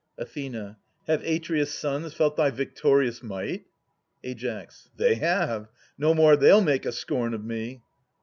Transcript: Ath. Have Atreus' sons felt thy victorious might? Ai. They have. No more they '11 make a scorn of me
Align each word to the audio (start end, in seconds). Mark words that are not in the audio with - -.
Ath. 0.17 0.33
Have 0.33 1.23
Atreus' 1.23 1.75
sons 1.75 2.11
felt 2.15 2.35
thy 2.35 2.49
victorious 2.49 3.21
might? 3.21 3.65
Ai. 4.23 4.65
They 4.97 5.13
have. 5.13 5.67
No 5.95 6.15
more 6.15 6.35
they 6.35 6.49
'11 6.49 6.65
make 6.65 6.85
a 6.87 6.91
scorn 6.91 7.35
of 7.35 7.45
me 7.45 7.83